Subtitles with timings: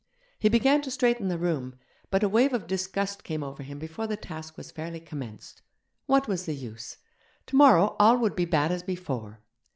[0.39, 1.75] He began to straighten the room,
[2.09, 5.61] but a wave of disgust came over him before the task was fairly commenced.
[6.07, 6.97] What was the use?
[7.45, 9.41] Tomorrow all would be bad as before.